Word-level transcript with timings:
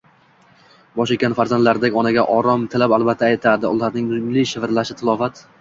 bosh 0.95 1.13
eggan 1.15 1.35
farzandlardek 1.41 1.99
onaga 2.03 2.25
orom 2.37 2.65
tilab 2.77 2.97
alla 2.99 3.15
aytadi. 3.31 3.71
Ularning 3.77 4.11
mungli 4.15 4.51
shivirlashi 4.55 5.01
tilovat 5.03 5.49